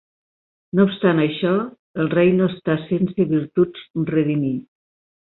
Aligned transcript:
No 0.77 0.85
obstant 0.87 1.19
això, 1.25 1.51
el 2.03 2.09
rei 2.13 2.31
no 2.37 2.47
està 2.53 2.77
sense 2.85 3.27
virtuts 3.33 3.83
redimir. 4.15 4.55